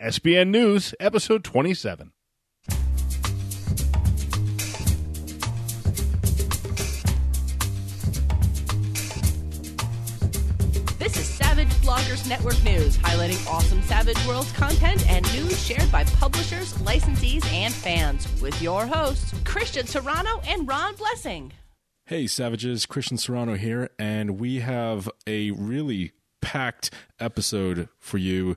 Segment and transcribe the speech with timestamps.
[0.00, 2.12] SBN News, episode 27.
[11.00, 16.04] This is Savage Bloggers Network News, highlighting awesome Savage Worlds content and news shared by
[16.04, 18.28] publishers, licensees, and fans.
[18.40, 21.50] With your hosts, Christian Serrano and Ron Blessing.
[22.06, 28.56] Hey, Savages, Christian Serrano here, and we have a really packed episode for you.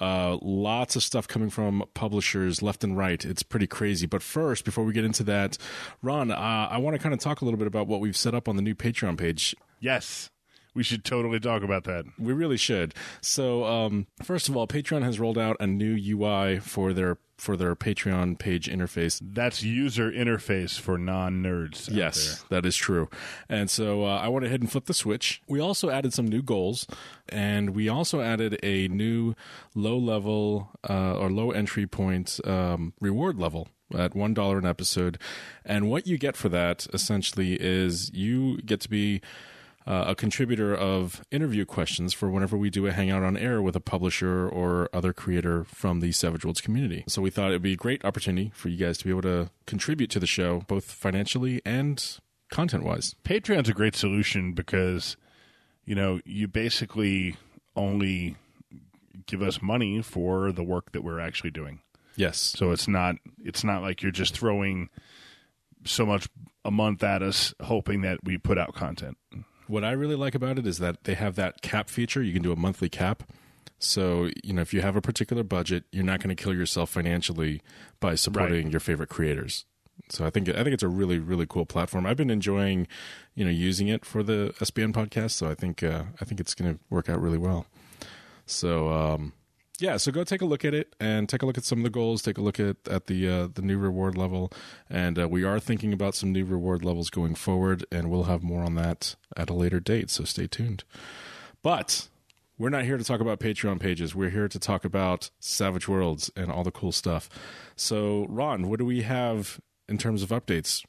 [0.00, 3.24] Uh, lots of stuff coming from publishers left and right.
[3.24, 4.06] It's pretty crazy.
[4.06, 5.58] But first, before we get into that,
[6.02, 8.34] Ron, uh, I want to kind of talk a little bit about what we've set
[8.34, 9.54] up on the new Patreon page.
[9.80, 10.30] Yes,
[10.74, 12.04] we should totally talk about that.
[12.18, 12.94] We really should.
[13.20, 17.56] So, um, first of all, Patreon has rolled out a new UI for their for
[17.56, 19.20] their Patreon page interface.
[19.22, 21.88] That's user interface for non nerds.
[21.90, 23.08] Yes, that is true.
[23.48, 25.40] And so uh, I went ahead and flipped the switch.
[25.48, 26.86] We also added some new goals,
[27.28, 29.34] and we also added a new
[29.74, 35.18] low level uh, or low entry point um, reward level at one dollar an episode.
[35.64, 39.22] And what you get for that essentially is you get to be
[39.88, 43.74] uh, a contributor of interview questions for whenever we do a hangout on air with
[43.74, 47.04] a publisher or other creator from the Savage Worlds community.
[47.08, 49.50] So we thought it'd be a great opportunity for you guys to be able to
[49.66, 52.18] contribute to the show, both financially and
[52.50, 53.14] content wise.
[53.24, 55.16] Patreon's a great solution because,
[55.86, 57.36] you know, you basically
[57.74, 58.36] only
[59.24, 61.80] give us money for the work that we're actually doing.
[62.14, 62.36] Yes.
[62.38, 64.90] So it's not it's not like you're just throwing
[65.84, 66.28] so much
[66.64, 69.16] a month at us hoping that we put out content.
[69.68, 72.22] What I really like about it is that they have that cap feature.
[72.22, 73.22] You can do a monthly cap.
[73.78, 76.90] So, you know, if you have a particular budget, you're not going to kill yourself
[76.90, 77.62] financially
[78.00, 78.72] by supporting Right.
[78.72, 79.64] your favorite creators.
[80.08, 82.06] So I think I think it's a really really cool platform.
[82.06, 82.86] I've been enjoying,
[83.34, 85.32] you know, using it for the SBN podcast.
[85.32, 87.66] So I think uh, I think it's going to work out really well.
[88.46, 89.32] So um,
[89.80, 91.84] yeah, so go take a look at it and take a look at some of
[91.84, 92.22] the goals.
[92.22, 94.50] Take a look at at the uh, the new reward level,
[94.90, 98.42] and uh, we are thinking about some new reward levels going forward, and we'll have
[98.42, 100.10] more on that at a later date.
[100.10, 100.84] So stay tuned.
[101.62, 102.08] But
[102.58, 104.14] we're not here to talk about Patreon pages.
[104.14, 107.28] We're here to talk about Savage Worlds and all the cool stuff.
[107.76, 110.84] So, Ron, what do we have in terms of updates?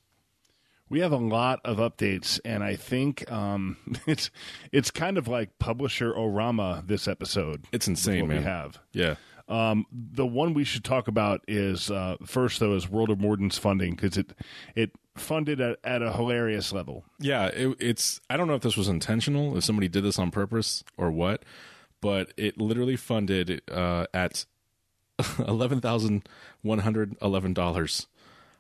[0.90, 3.78] We have a lot of updates, and I think um,
[4.08, 4.32] it's
[4.72, 7.66] it's kind of like publisher orama this episode.
[7.72, 8.38] It's insane, what man.
[8.40, 8.80] we have.
[8.94, 9.16] Yeah.
[9.48, 13.58] Um, the one we should talk about is uh, first though is World of Morden's
[13.58, 14.34] funding because it
[14.76, 17.04] it funded at, at a hilarious level.
[17.20, 18.22] Yeah, it, it's.
[18.30, 21.44] I don't know if this was intentional, if somebody did this on purpose or what,
[22.00, 24.46] but it literally funded uh, at
[25.40, 26.30] eleven thousand
[26.62, 28.08] one hundred eleven dollars.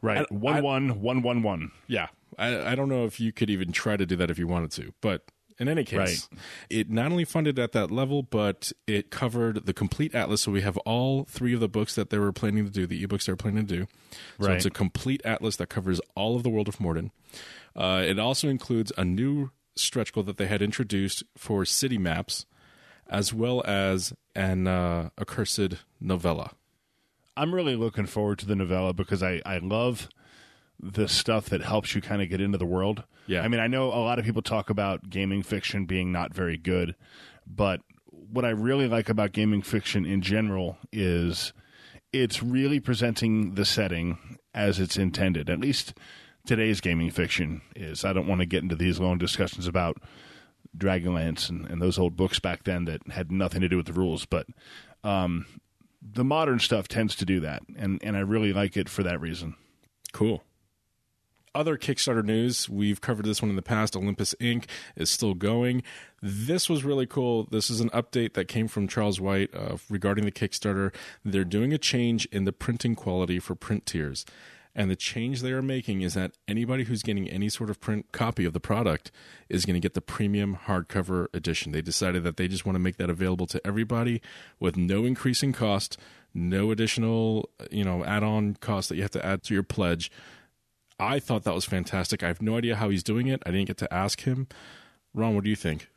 [0.02, 1.72] Right, I- one I- one one one one.
[1.86, 2.08] Yeah,
[2.38, 4.72] I, I don't know if you could even try to do that if you wanted
[4.72, 5.24] to, but
[5.58, 6.30] in any case,
[6.70, 10.42] it not only funded at that level, but it covered the complete atlas.
[10.42, 13.06] So we have all three of the books that they were planning to do, the
[13.06, 13.88] ebooks they were planning to do.
[14.40, 14.56] So Right.
[14.56, 17.12] it's a complete atlas that covers all of the world of Morden.
[17.76, 22.46] Uh, it also includes a new stretch goal that they had introduced for city maps,
[23.10, 26.52] as well as an uh, accursed novella.
[27.36, 30.08] I'm really looking forward to the novella because I I love
[30.80, 33.04] the stuff that helps you kind of get into the world.
[33.28, 33.42] Yeah.
[33.42, 36.58] I mean, I know a lot of people talk about gaming fiction being not very
[36.58, 36.96] good,
[37.46, 37.82] but
[38.12, 41.54] what I really like about gaming fiction in general is
[42.14, 45.50] it's really presenting the setting as it's intended.
[45.50, 45.94] At least
[46.46, 48.06] today's gaming fiction is.
[48.06, 49.98] I don't want to get into these long discussions about
[50.78, 53.94] Dragonlance and, and those old books back then that had nothing to do with the
[53.94, 54.48] rules, but
[55.04, 55.46] um,
[56.02, 59.20] the modern stuff tends to do that, and and I really like it for that
[59.20, 59.56] reason.
[60.14, 60.44] Cool.
[61.56, 63.96] Other Kickstarter news, we've covered this one in the past.
[63.96, 64.66] Olympus Inc.
[64.96, 65.84] is still going.
[66.22, 67.46] This was really cool.
[67.46, 70.94] This is an update that came from Charles White uh, regarding the Kickstarter.
[71.26, 74.26] They're doing a change in the printing quality for print tiers.
[74.76, 78.12] And the change they are making is that anybody who's getting any sort of print
[78.12, 79.12] copy of the product
[79.50, 81.72] is going to get the premium hardcover edition.
[81.72, 84.22] They decided that they just want to make that available to everybody
[84.60, 85.98] with no increasing cost,
[86.34, 90.12] no additional, you know, add-on cost that you have to add to your pledge.
[91.00, 92.24] I thought that was fantastic.
[92.24, 93.42] I have no idea how he's doing it.
[93.46, 94.48] I didn't get to ask him.
[95.14, 95.90] Ron, what do you think?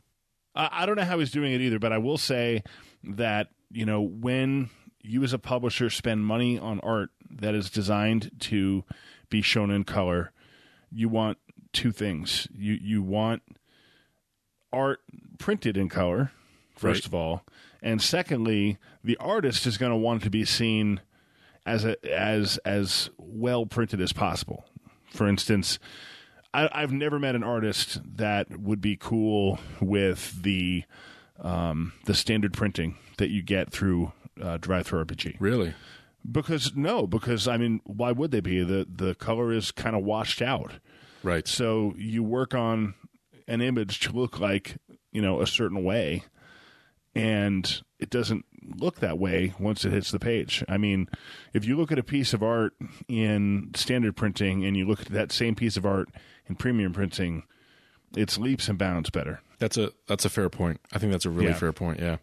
[0.55, 2.63] I, I don't know how he's doing it either, but I will say
[3.03, 4.71] that you know when
[5.03, 8.85] you as a publisher spend money on art that is designed to
[9.29, 10.31] be shown in color,
[10.91, 11.39] you want
[11.73, 12.47] two things.
[12.55, 13.43] You you want
[14.73, 15.01] art
[15.39, 16.31] printed in color,
[16.77, 17.07] first Right.
[17.07, 17.45] of all,
[17.83, 21.01] and secondly, the artist is going to want it to be seen
[21.67, 24.65] as a, as as well printed as possible.
[25.13, 25.79] For instance,
[26.55, 30.85] I, I've never met an artist that would be cool with the
[31.41, 35.37] um, the standard printing that you get through uh, DriveThruRPG.
[35.41, 35.75] Really?
[36.31, 38.63] Because no, because I mean, why would they be?
[38.63, 40.73] The the color is kind of washed out.
[41.23, 41.47] Right.
[41.49, 42.95] So you work on
[43.49, 44.77] an image to look like
[45.11, 46.23] you know a certain way,
[47.15, 48.45] and it doesn't
[48.77, 50.63] look that way once it hits the page.
[50.69, 51.09] I mean,
[51.55, 52.75] if you look at a piece of art
[53.09, 56.09] in standard printing and you look at that same piece of art
[56.47, 57.45] in premium printing,
[58.17, 59.41] it's leaps and bounds better.
[59.59, 60.81] That's a that's a fair point.
[60.93, 61.55] I think that's a really Yeah.
[61.55, 62.01] fair point.
[62.01, 62.17] Yeah,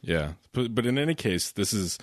[0.00, 0.32] yeah.
[0.52, 1.98] But but in any case, this is.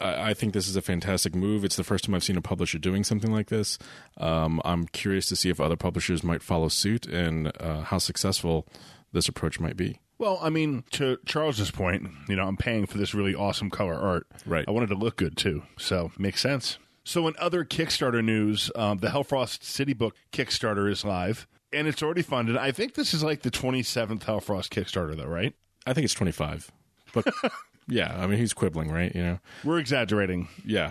[0.00, 1.64] I I think this is a fantastic move.
[1.64, 3.78] It's the first time I've seen a publisher doing something like this.
[4.18, 8.66] Um, I'm curious to see if other publishers might follow suit and uh, how successful
[9.12, 9.98] this approach might be.
[10.20, 13.94] Well, I mean, to Charles's point, you know, I'm paying for this really awesome color
[13.94, 14.26] art.
[14.44, 14.66] Right.
[14.68, 16.76] I wanted to look good too, so makes sense.
[17.04, 22.02] So, in other Kickstarter news, um, the Hellfrost City Book Kickstarter is live, and it's
[22.02, 22.58] already funded.
[22.58, 25.54] I think this is like the 27th Hellfrost Kickstarter, though, right?
[25.86, 26.70] I think it's 25,
[27.14, 27.26] but
[27.88, 29.14] yeah, I mean he's quibbling, right?
[29.14, 30.90] You know, We're exaggerating yeah,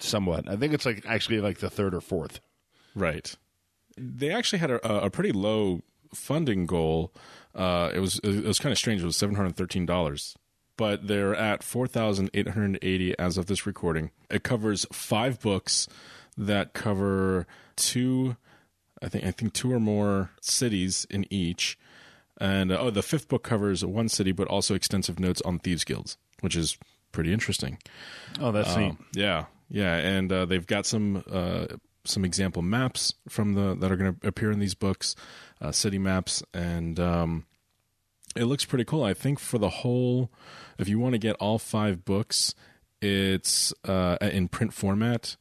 [0.00, 0.46] somewhat.
[0.46, 2.40] I think it's like actually like the third or fourth.
[2.94, 3.34] Right.
[3.96, 5.80] They actually had a, a pretty low
[6.14, 7.14] funding goal.
[7.54, 9.02] Uh, it was it was kind of strange.
[9.02, 10.36] It was seven hundred thirteen dollars,
[10.76, 14.10] but they're at four thousand eight hundred eighty as of this recording.
[14.30, 15.88] It covers five books
[16.36, 18.36] that cover two,
[19.02, 21.78] I think I think two or more cities in each.
[22.40, 25.84] And uh, oh, the fifth book covers one city, but also extensive notes on thieves
[25.84, 26.78] guilds, which is
[27.12, 27.78] pretty interesting.
[28.40, 28.90] Oh, that's neat.
[28.90, 31.66] Um, yeah, yeah, and uh, they've got some uh,
[32.10, 35.14] some example maps from the that are going to appear in these books,
[35.60, 37.46] uh, city maps, and um,
[38.36, 39.04] it looks pretty cool.
[39.04, 40.30] I think for the whole,
[40.78, 42.54] if you want to get all five books,
[43.00, 45.36] it's uh, in print format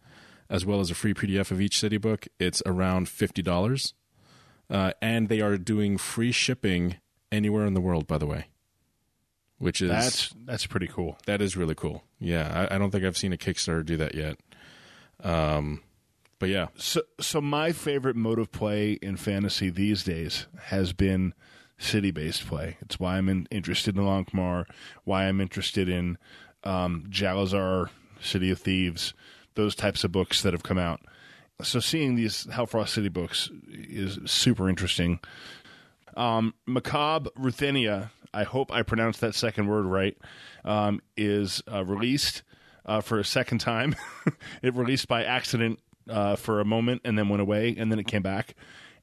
[0.50, 2.27] as well as a free PDF of each city book.
[2.39, 3.94] It's around fifty dollars,
[4.69, 6.95] uh, and they are doing free shipping
[7.31, 8.07] anywhere in the world.
[8.07, 8.45] By the way.
[9.60, 11.18] Which is That's that's pretty cool.
[11.25, 12.06] that is really cool.
[12.18, 14.38] Yeah, I, I don't think I've seen a Kickstarter do that yet.
[15.21, 15.81] Um,
[16.39, 21.33] but yeah, So, so my favorite mode of play in fantasy these days has been
[21.77, 22.77] city-based play.
[22.81, 24.65] It's why I'm in, interested in Lankhmar,
[25.03, 26.18] why I'm interested in
[26.63, 27.89] um, Jalizar,
[28.21, 29.13] City of Thieves,
[29.56, 31.01] those types of books that have come out.
[31.62, 35.19] So seeing these Hellfrost City books is super interesting.
[36.15, 40.18] Um, Macabre Ruthenia, I hope I pronounced that second word right,
[40.63, 42.44] um, is uh, released
[42.85, 43.95] uh, for a second time.
[44.62, 48.07] it released by accident uh, for a moment and then went away, and then it
[48.07, 48.56] came back.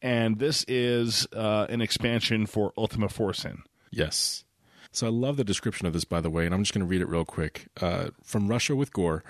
[0.03, 3.61] And this is uh, an expansion for Ultima Forsan.
[3.91, 4.45] yes.
[4.93, 6.89] So I love the description of this, by the way, and I'm just going to
[6.89, 7.67] read it real quick.
[7.79, 9.23] Uh, from Russia with gore,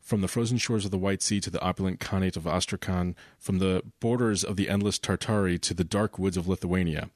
[0.00, 3.58] from the frozen shores of the White Sea to the opulent Khanate of Astrakhan, from
[3.58, 7.10] the borders of the endless Tartary to the dark woods of Lithuania.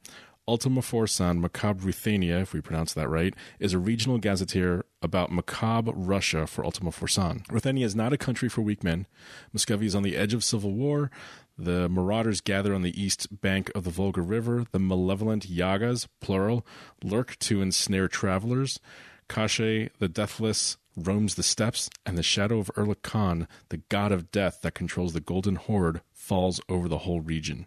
[0.47, 5.93] Ultima Forsan Macabre Ruthenia, if we pronounce that right, is a regional gazetteer about macabre
[5.95, 7.45] Russia for Ultima Forsan.
[7.51, 9.07] Ruthenia is not a country for weak men.
[9.53, 11.11] Muscovy is on the edge of civil war.
[11.57, 14.65] The marauders gather on the east bank of the Volga River.
[14.73, 16.67] The malevolent Yagas, plural,
[17.03, 18.81] lurk to ensnare travelers.
[19.29, 24.33] Koschei, the deathless, roams the steppes, and the shadow of Erlik Khan, the god of
[24.33, 27.67] death that controls the Golden Horde, falls over the whole region.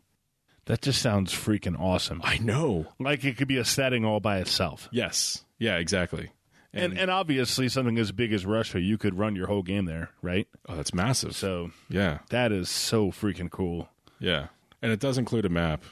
[0.66, 2.19] That just sounds freaking awesome.
[2.24, 2.88] I know.
[3.00, 4.90] Like it could be a setting all by itself.
[4.92, 5.45] Yes.
[5.57, 6.31] Yeah, exactly.
[6.74, 10.12] And, and obviously, something as big as Russia, you could run your whole game there,
[10.22, 10.48] right?
[10.68, 11.36] oh, that's massive.
[11.36, 12.19] So yeah.
[12.30, 13.90] that is so freaking cool.
[14.19, 14.47] Yeah.
[14.81, 15.83] And it does include a map,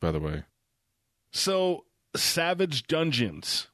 [0.00, 0.44] by the way.
[1.30, 1.84] So
[2.16, 3.68] Savage Dungeons.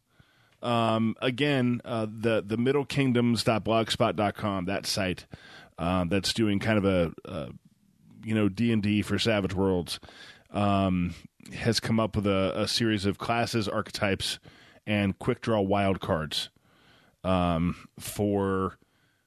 [0.63, 5.27] Um, again, uh, the the Middle Kingdoms.blogspot.com, that site
[5.79, 7.49] um, that's doing kind of a, uh
[8.25, 10.01] you know D and D for Savage Worlds,
[10.51, 11.15] um,
[11.55, 14.39] has come up with a, a series of classes, archetypes,
[14.87, 16.51] and quick draw wild cards
[17.25, 18.79] um, for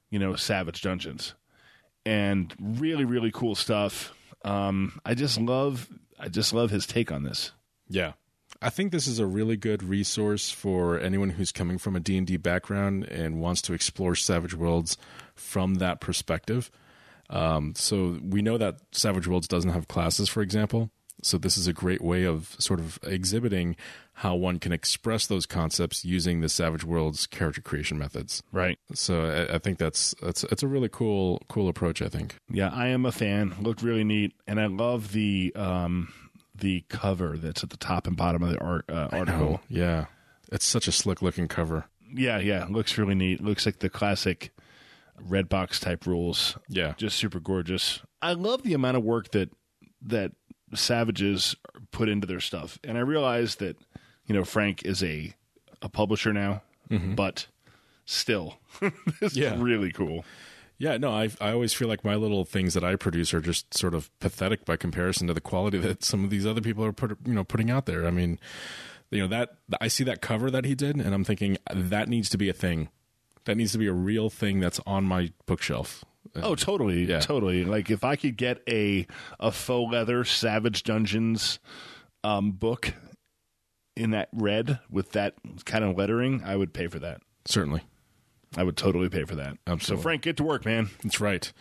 [0.10, 1.36] you know Savage Dungeons,
[2.06, 4.14] and really really cool stuff.
[4.44, 7.52] Um, I just love I just love his take on this.
[7.88, 8.14] Yeah.
[8.62, 12.38] I think this is a really good resource for anyone who's coming from a D&D
[12.38, 14.96] background and wants to explore Savage Worlds
[15.36, 16.72] from that perspective.
[17.30, 20.92] Um, so we know that Savage Worlds doesn't have classes, for example.
[21.22, 23.76] So this is a great way of sort of exhibiting
[24.18, 28.44] how one can express those concepts using the Savage Worlds character creation methods.
[28.52, 28.78] Right.
[28.94, 32.02] So I, I think that's that's it's a really cool cool approach.
[32.02, 32.36] I think.
[32.50, 33.56] Yeah, I am a fan.
[33.62, 36.12] Looked really neat, and I love the um,
[36.56, 39.62] the cover that's at the top and bottom of the art, uh, article.
[39.70, 40.06] yeah,
[40.52, 41.86] it's such a slick looking cover.
[42.14, 43.42] Yeah, yeah, looks really neat.
[43.42, 44.52] Looks like the classic
[45.20, 46.58] red box type rules.
[46.70, 48.02] Yeah, Just super gorgeous.
[48.22, 49.50] I love the amount of work that
[50.06, 50.32] that
[50.76, 51.56] savages
[51.92, 53.78] put into their stuff, and I realize that
[54.28, 55.34] you know Frank is a
[55.82, 57.16] a publisher now, mm-hmm.
[57.16, 57.48] but
[58.06, 58.58] still.
[59.20, 59.56] this Yeah.
[59.56, 60.26] is really cool.
[60.78, 63.74] Yeah, no, I I always feel like my little things that I produce are just
[63.74, 66.92] sort of pathetic by comparison to the quality that some of these other people are
[66.94, 68.06] put you know putting out there.
[68.06, 68.40] I mean,
[69.12, 72.28] you know that I see that cover that he did, and I'm thinking that needs
[72.30, 72.90] to be a thing.
[73.46, 76.04] That needs to be a real thing that's on my bookshelf.
[76.36, 77.20] Oh, totally, Yeah.
[77.20, 77.64] totally.
[77.66, 79.06] Like if I could get a
[79.40, 81.60] a faux leather Savage Dungeons
[82.24, 82.94] um, book
[83.96, 87.22] in that red with that kind of lettering, I would pay for that.
[87.46, 87.84] Certainly,
[88.58, 89.58] I would totally pay for that.
[89.68, 90.02] Absolutely.
[90.02, 90.90] So Frank, get to work, man.
[91.04, 91.52] that's right.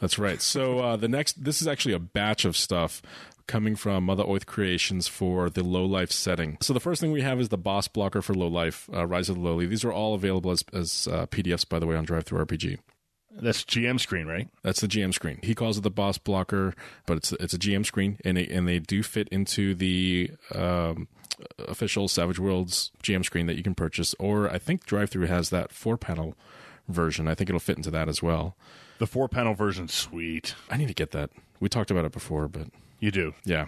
[0.00, 0.42] That's right.
[0.42, 3.02] So uh, the next, this is actually a batch of stuff
[3.46, 6.58] coming from Mother Oath Creations for the low life setting.
[6.60, 9.28] So the first thing we have is the boss blocker for low life, uh, Rise
[9.28, 9.66] of the Lowly.
[9.66, 12.78] These are all available as, as uh, PDFs, by the way, on DriveThruRPG.
[13.40, 14.48] That's GM screen, right?
[14.62, 15.38] That's the GM screen.
[15.42, 16.74] He calls it the boss blocker,
[17.06, 21.08] but it's it's a GM screen, and it, and they do fit into the um,
[21.58, 24.14] official Savage Worlds GM screen that you can purchase.
[24.18, 26.34] Or I think DriveThru has that four panel
[26.88, 27.26] version.
[27.28, 28.54] I think it'll fit into that as well.
[28.98, 30.54] The four panel version, sweet.
[30.70, 31.30] I need to get that.
[31.58, 32.68] We talked about it before, but
[33.00, 33.34] You do.
[33.44, 33.66] yeah.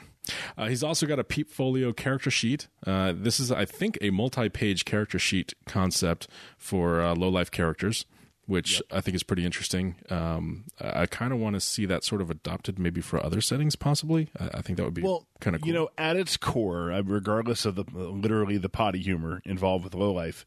[0.56, 2.68] Uh, he's also got a Peep Folio character sheet.
[2.86, 7.50] Uh, this is, I think, a multi page character sheet concept for uh, low life
[7.50, 8.06] characters,
[8.46, 9.96] which I think is pretty interesting.
[10.10, 13.76] Um, I, kind of want to see that sort of adopted maybe for other settings,
[13.76, 14.28] possibly.
[14.38, 15.68] I, I think that would be Well, kind of cool.
[15.68, 19.94] You know, at its core, uh, regardless of the literally the potty humor involved with
[19.94, 20.44] low life,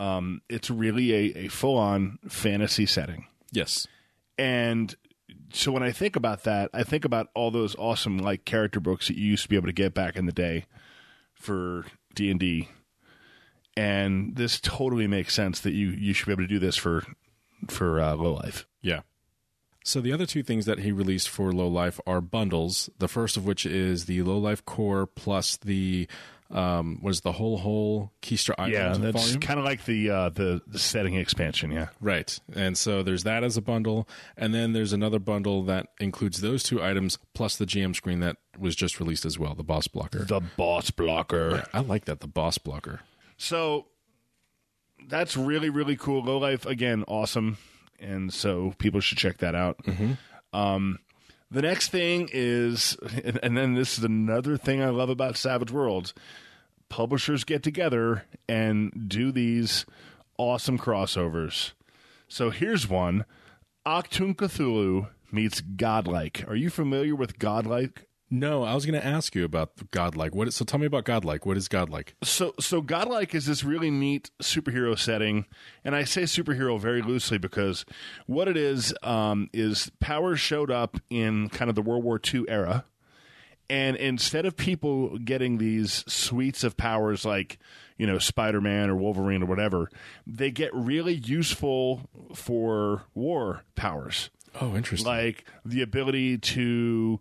[0.00, 3.26] um, it's really a, a full on fantasy setting.
[3.52, 3.86] yes.
[4.38, 4.94] And
[5.52, 9.08] so when I think about that, I think about all those awesome like character books
[9.08, 10.66] that you used to be able to get back in the day
[11.34, 12.68] for D and D,
[13.76, 17.04] and this totally makes sense that you you should be able to do this for
[17.68, 18.66] for uh, low life.
[18.82, 19.00] Yeah.
[19.84, 22.90] So the other two things that he released for Low Life are bundles.
[22.98, 26.08] The first of which is the Low Life Core plus the
[26.50, 28.72] um, was the whole whole Keister Island
[29.04, 31.70] Yeah, that's kind of like the uh, the the setting expansion.
[31.70, 31.88] Yeah.
[32.00, 32.36] Right.
[32.52, 34.08] And so there's that as a bundle.
[34.36, 38.38] And then there's another bundle that includes those two items plus the GM screen that
[38.58, 40.24] was just released as well, the boss blocker.
[40.24, 41.64] The boss blocker.
[41.72, 43.00] I like that, the boss blocker.
[43.36, 43.86] So
[45.06, 46.22] that's really really cool.
[46.22, 47.58] Low life again, awesome,
[47.98, 49.80] and so people should check that out.
[50.52, 50.98] Um,
[51.50, 55.70] the next thing is, and, and then this is another thing I love about Savage
[55.70, 56.14] Worlds.
[56.88, 59.86] Publishers get together and do these
[60.38, 61.72] awesome crossovers.
[62.28, 63.24] So here's one:
[63.86, 64.34] Achtung!
[64.34, 66.44] Cthulhu meets Godlike.
[66.48, 68.06] Are you familiar with Godlike?
[68.28, 70.34] No, I was going to ask you about Godlike.
[70.34, 71.46] What is, so tell me about Godlike.
[71.46, 72.16] What is Godlike?
[72.24, 75.46] So, so Godlike is this really neat superhero setting,
[75.84, 77.84] and I say superhero very loosely because
[78.26, 82.44] what it is um, is powers showed up in kind of the World War II
[82.48, 82.84] era,
[83.70, 87.58] and instead of people getting these suites of powers like
[87.96, 89.88] you know Spider Man or Wolverine or whatever,
[90.26, 94.30] they get really useful for war powers
[94.60, 95.06] Oh, interesting.
[95.06, 97.20] like the ability to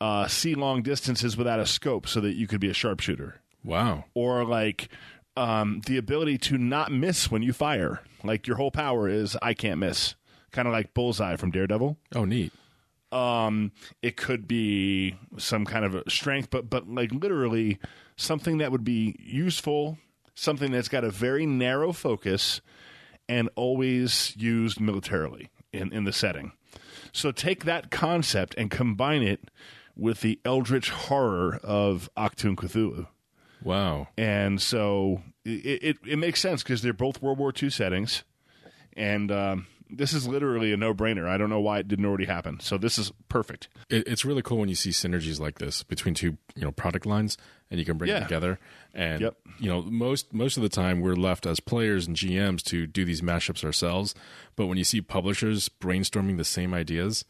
[0.00, 4.04] uh, see long distances without a scope so that you could be a sharpshooter wow.
[4.14, 4.88] or like
[5.36, 8.02] um, the ability to not miss when you fire.
[8.24, 10.14] Like your whole power is I can't miss,
[10.52, 11.96] kind of like Bullseye from Daredevil.
[12.14, 12.52] Oh, neat.
[13.12, 17.78] Um, it could be some kind of a strength, but but like literally
[18.16, 19.98] something that would be useful,
[20.34, 22.60] something that's got a very narrow focus,
[23.28, 26.52] and always used militarily in in the setting.
[27.12, 29.50] So take that concept and combine it
[29.96, 32.56] with the eldritch horror of Achtung!
[32.56, 33.06] Cthulhu
[33.62, 34.08] Wow.
[34.16, 38.24] and so it it, it makes sense because they're both World War II settings,
[38.96, 41.28] and um, this is literally a no brainer.
[41.28, 42.60] I don't know why it didn't already happen.
[42.60, 43.68] So this is perfect.
[43.88, 47.06] It, it's really cool when you see synergies like this between two, you know, product
[47.06, 47.36] lines,
[47.70, 48.20] and you can bring Yeah.
[48.20, 48.58] them together.
[48.94, 49.36] And Yep.
[49.58, 53.04] you know, most most of the time we're left as players and GMs to do
[53.04, 54.14] these mashups ourselves.
[54.56, 57.24] But when you see publishers brainstorming the same ideas,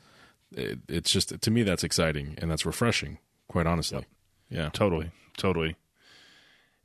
[0.52, 3.18] it, it's just to me that's exciting and that's refreshing.
[3.48, 4.04] Quite honestly,
[4.48, 4.70] yeah.
[4.72, 5.76] Totally, totally.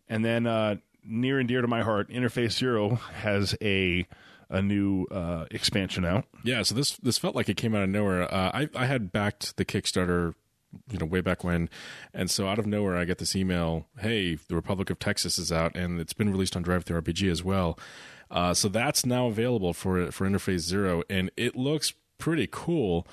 [0.07, 4.07] And then uh, near and dear to my heart, Interface Zero has a
[4.50, 6.25] a new uh, expansion out.
[6.43, 8.24] Yeah, so this this felt like it came out of nowhere.
[8.24, 10.36] Uh, I I had backed the Kickstarter,
[10.89, 11.69] you know, way back when,
[12.13, 15.51] and so out of nowhere I get this email: "Hey, the Republic of Texas is
[15.51, 17.77] out, and it's been released on DriveThruRPG as well."
[18.31, 23.07] Uh, so that's now available for for Interface Zero, and it looks pretty cool.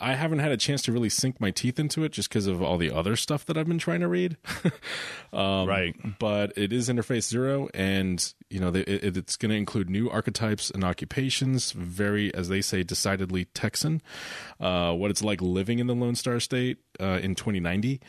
[0.00, 2.62] I haven't had a chance to really sink my teeth into it just because of
[2.62, 4.36] all the other stuff that I've been trying to read.
[5.66, 5.94] right.
[6.18, 10.08] but it is interface zero and you know the, it, it's going to include new
[10.08, 14.00] archetypes and occupations very as they say decidedly texan
[14.60, 18.00] uh, what it's like living in the lone star state uh, in 2090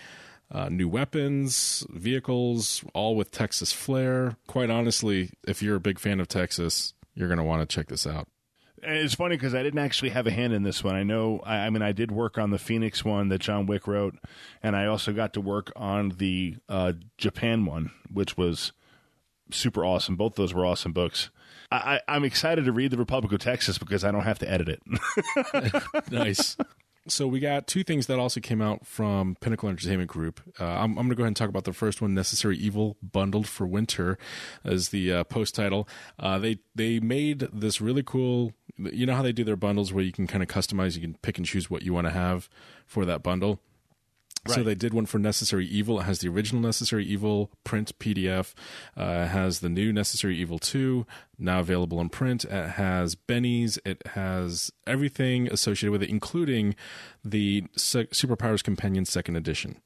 [0.51, 6.21] uh, new weapons vehicles all with texas flair quite honestly if you're a big fan
[6.21, 8.27] of texas you're going to want to check this out.
[8.83, 10.95] It's funny because I didn't actually have a hand in this one.
[10.95, 13.87] I know, I, I mean, I did work on the Phoenix one that John Wick
[13.87, 14.15] wrote,
[14.63, 18.71] and I also got to work on the uh, Japan one, which was
[19.51, 20.15] super awesome.
[20.15, 21.29] Both those were awesome books.
[21.71, 21.75] I,
[22.07, 24.69] I, I'm excited to read the Republic of Texas because I don't have to edit
[24.69, 24.81] it.
[26.11, 26.55] nice.
[27.07, 30.41] So we got two things that also came out from Pinnacle Entertainment Group.
[30.59, 32.97] Uh, I'm, I'm going to go ahead and talk about the first one, "Necessary Evil"
[33.01, 34.17] bundled for winter,
[34.63, 35.87] as the uh, post title.
[36.19, 38.53] Uh, they they made this really cool.
[38.79, 41.15] You know how they do their bundles where you can kind of customize, you can
[41.21, 42.49] pick and choose what you want to have
[42.85, 43.59] for that bundle.
[44.47, 45.99] So they did one for Necessary Evil.
[45.99, 48.53] It has the original Necessary Evil print PDF.
[48.97, 51.05] Uh, it has the new Necessary Evil 2,
[51.37, 52.45] now available in print.
[52.45, 53.77] It has Benny's.
[53.85, 56.75] It has everything associated with it, including
[57.23, 59.81] the Superpowers Companion Second Edition.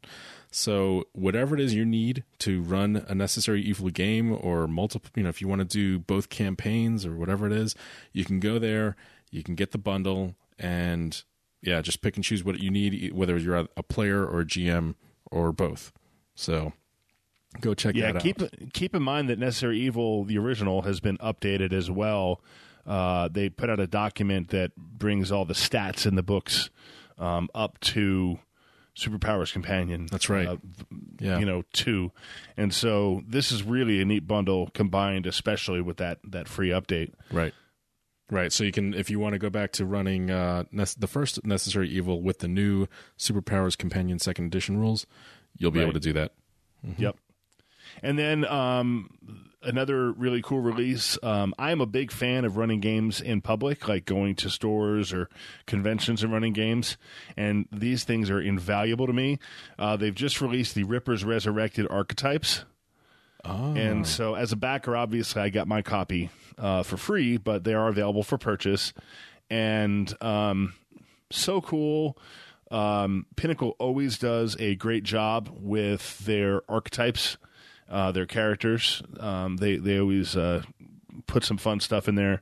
[0.56, 5.24] So whatever it is you need to run a Necessary Evil game or multiple, you
[5.24, 7.74] know, if you want to do both campaigns or whatever it is,
[8.12, 8.96] you can go there,
[9.32, 11.24] you can get the bundle and
[11.64, 14.94] yeah, just pick and choose what you need, whether you're a player or a GM
[15.32, 15.92] or both.
[16.36, 16.74] So
[17.60, 18.54] go check yeah, that keep out.
[18.74, 22.42] keep in mind that Necessary Evil, the original, has been updated as well.
[22.86, 26.70] Uh, they put out a document that brings all the stats in the books
[27.18, 28.38] um, up to
[28.98, 30.08] Superpowers Companion.
[30.12, 30.48] That's right.
[30.48, 30.58] uh,
[31.20, 31.40] Yeah.
[31.40, 32.12] you know, two,
[32.58, 37.14] and so this is really a neat bundle combined, especially with that that free update.
[37.32, 37.54] Right.
[38.32, 38.52] Right.
[38.54, 41.46] So you can, if you want to go back to running uh, nec- the first
[41.46, 45.06] Necessary Evil with the new Superpowers Companion Second Edition rules,
[45.58, 45.84] you'll be Right.
[45.84, 46.32] able to do that.
[46.98, 47.18] Yep.
[48.02, 49.10] And then um,
[49.62, 51.18] another really cool release.
[51.24, 55.30] Um, I'm a big fan of running games in public, like going to stores or
[55.66, 56.98] conventions and running games.
[57.38, 59.40] And these things are invaluable to me.
[59.78, 62.66] Uh, they've just released the Rippers Resurrected Archetypes.
[63.46, 63.74] Oh.
[63.76, 67.74] And so, as a backer, obviously, I got my copy uh, for free, but they
[67.74, 68.94] are available for purchase.
[69.50, 70.74] And um,
[71.30, 72.18] so cool.
[72.72, 77.38] Um, Pinnacle always does a great job with their archetypes,
[77.90, 79.02] uh, their characters.
[79.20, 80.64] Um, they they always uh,
[81.28, 82.42] put some fun stuff in there,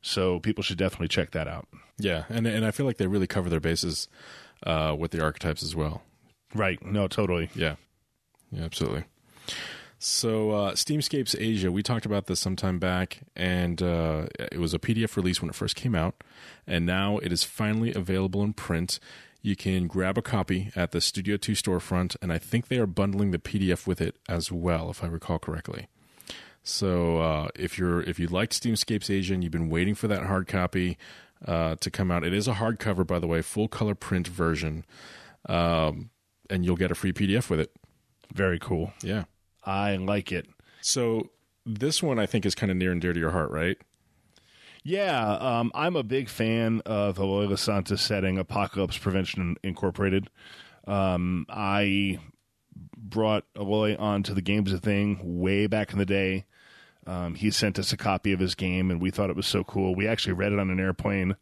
[0.00, 1.68] so people should definitely check that out.
[1.98, 2.24] Yeah.
[2.28, 4.08] And, and I feel like they really cover their bases
[4.66, 6.02] uh, with the archetypes as well.
[6.54, 6.84] Right?
[6.84, 7.50] No, totally.
[7.54, 7.76] Yeah.
[8.50, 9.04] Yeah, absolutely.
[9.98, 14.74] So, uh, Steamscapes Asia, we talked about this some time back, and uh, it was
[14.74, 16.24] a PDF release when it first came out,
[16.66, 18.98] and now it is finally available in print.
[19.42, 22.86] You can grab a copy at the Studio 2 storefront, and I think they are
[22.86, 25.88] bundling the PDF with it as well, if I recall correctly.
[26.62, 30.26] So, uh, if you're if you liked Steamscapes Asia and you've been waiting for that
[30.26, 30.96] hard copy
[31.44, 34.84] uh, to come out, it is a hardcover, by the way, full color print version,
[35.48, 36.10] um,
[36.48, 37.72] and you'll get a free PDF with it.
[38.32, 38.92] Very cool.
[39.02, 39.24] Yeah.
[39.64, 40.46] I like it.
[40.80, 41.30] So
[41.66, 43.76] this one I think is kind of near and dear to your heart, right?
[44.84, 50.28] Yeah, um, I'm a big fan of Eloy Lasanta's setting Apocalypse Prevention Incorporated.
[50.88, 52.18] Um, I
[52.96, 56.46] brought Eloy onto the Games of Thing way back in the day.
[57.06, 59.62] Um, he sent us a copy of his game, and we thought it was so
[59.62, 59.94] cool.
[59.94, 61.36] We actually read it on an airplane,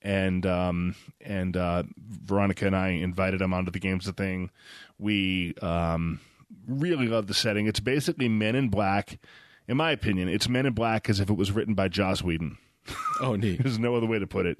[0.00, 4.50] and um, and uh, Veronica and I invited him onto the Games of Thing.
[4.98, 6.20] We um,
[6.66, 7.66] really love the setting.
[7.66, 9.20] It's basically Men in Black.
[9.68, 12.58] In my opinion, it's Men in Black as if it was written by Joss Whedon.
[13.20, 13.62] Oh, neat.
[13.62, 14.58] There's no other way to put it.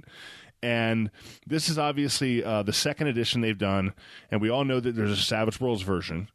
[0.62, 1.10] And
[1.44, 3.92] this is obviously uh, the second edition they've done,
[4.30, 6.28] and we all know that there's a Savage Worlds version.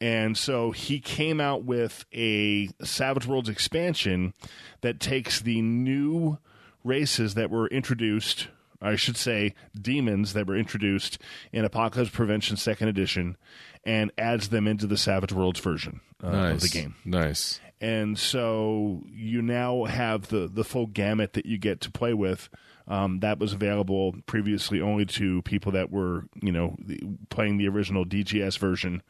[0.00, 4.34] And so he came out with a Savage Worlds expansion
[4.82, 6.38] that takes the new
[6.84, 8.48] races that were introduced,
[8.80, 11.18] I should say, demons that were introduced
[11.52, 13.36] in Apocalypse Prevention Second Edition,
[13.84, 16.54] and adds them into the Savage Worlds version uh, nice.
[16.54, 17.60] of the game Nice.
[17.82, 22.48] And so you now have the the full gamut that you get to play with.
[22.88, 27.68] Um, that was available previously only to people that were, you know, the, playing the
[27.68, 29.02] original DGS version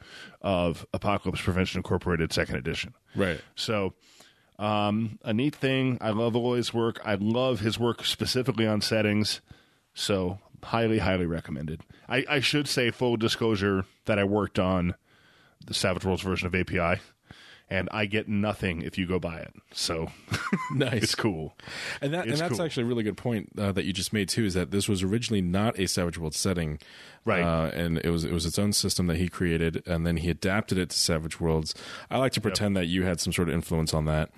[0.43, 2.95] of Apocalypse Prevention Incorporated Second Edition.
[3.15, 3.41] Right.
[3.55, 3.95] So,
[4.59, 5.97] um, a neat thing.
[6.03, 7.01] I love Eloy's work.
[7.05, 9.41] I love his work specifically on settings.
[9.95, 11.81] So, highly, highly recommended.
[12.09, 14.95] I, I should say, full disclosure, that I worked on
[15.67, 17.01] the Savage Worlds version of API,
[17.73, 19.55] and I get nothing if you go buy it.
[19.73, 20.09] So,
[20.75, 21.03] Nice.
[21.05, 21.55] it's cool.
[22.01, 22.67] And that It's and that's cool.
[22.67, 24.45] actually a really good point uh, that you just made too.
[24.45, 26.79] Is that this was originally not a Savage World setting,
[27.25, 27.43] Right.
[27.43, 30.29] Uh, and it was it was its own system that he created, and then he
[30.29, 31.73] adapted it to Savage Worlds.
[32.11, 34.31] I like to pretend that you had some sort of influence on that,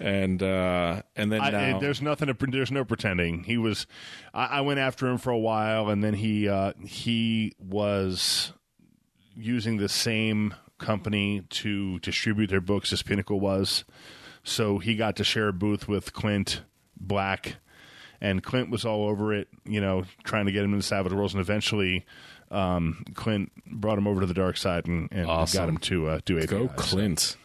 [0.00, 3.44] and uh, and then I, now, there's nothing to there's no pretending.
[3.44, 3.86] He was.
[4.32, 8.52] I, I went after him for a while, and then he uh, he was
[9.36, 13.84] using the same company to distribute their books as Pinnacle was.
[14.44, 16.62] So he got to share a booth with Clint
[17.00, 17.56] Black,
[18.20, 19.48] and Clint was all over it.
[19.64, 22.04] You know, trying to get him into Savage Worlds, and eventually.
[22.50, 25.58] Um, Clint brought him over to the dark side and, and Awesome.
[25.58, 26.46] got him to uh, do API.
[26.48, 27.36] Go So Clint.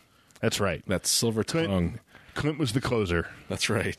[0.41, 0.84] that's right.
[0.88, 2.00] That silver Clint, tongue.
[2.34, 3.30] Clint was the closer.
[3.47, 3.95] That's right.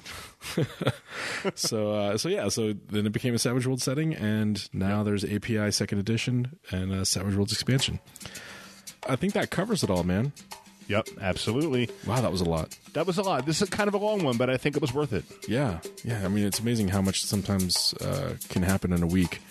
[1.54, 5.24] so uh, so yeah, so then it became a Savage World setting, and now there's
[5.24, 8.00] API second edition and a Savage Worlds expansion.
[9.06, 10.32] I think that covers it all, man.
[10.88, 11.90] Yep, absolutely.
[12.06, 12.74] Wow, that was a lot.
[12.94, 13.44] That was a lot.
[13.44, 15.26] This is kind of a long one, but I think it was worth it.
[15.46, 16.24] Yeah, yeah.
[16.24, 19.42] I mean, it's amazing how much sometimes uh, can happen in a week.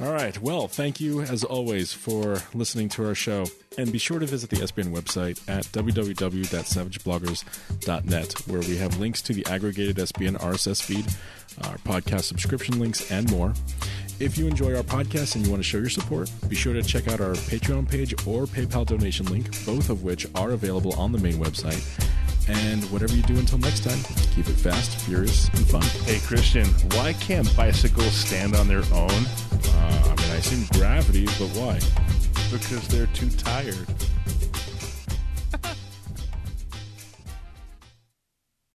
[0.00, 0.40] All right.
[0.40, 3.46] Well, thank you as always for listening to our show.
[3.76, 9.32] And be sure to visit the SBN website at www.savagebloggers.net, where we have links to
[9.32, 11.06] the aggregated SBN RSS feed,
[11.66, 13.54] our podcast subscription links, and more.
[14.20, 16.82] If you enjoy our podcast and you want to show your support, be sure to
[16.82, 21.12] check out our Patreon page or PayPal donation link, both of which are available on
[21.12, 21.84] the main website.
[22.48, 23.98] And whatever you do until next time,
[24.34, 25.82] keep it fast, furious, and fun.
[26.04, 29.10] Hey, Christian, why can't bicycles stand on their own?
[29.12, 31.78] Uh, I mean, I assume gravity, but why?
[32.50, 33.86] Because they're too tired.